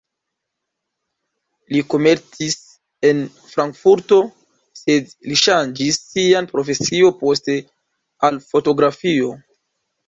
Li 1.75 1.83
komercis 1.93 2.55
en 3.11 3.21
Frankfurto, 3.51 4.19
sed 4.81 5.15
li 5.31 5.39
ŝanĝis 5.45 6.03
sian 6.11 6.51
profesion 6.57 7.19
poste 7.23 7.61
al 8.31 8.43
fotografio. 8.51 9.33